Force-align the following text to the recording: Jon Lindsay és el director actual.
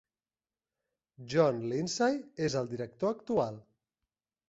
Jon 1.35 1.61
Lindsay 1.73 2.19
és 2.49 2.59
el 2.65 2.75
director 2.75 3.17
actual. 3.19 3.65